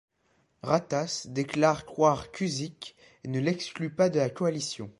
Ratas 0.63 1.27
déclare 1.29 1.85
croire 1.85 2.31
Kuusik 2.31 2.95
et 3.23 3.27
ne 3.27 3.39
l'exclut 3.39 3.91
pas 3.93 4.09
de 4.09 4.17
la 4.17 4.31
coalition. 4.31 4.89